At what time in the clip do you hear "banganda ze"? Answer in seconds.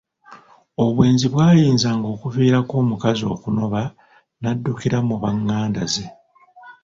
5.21-6.05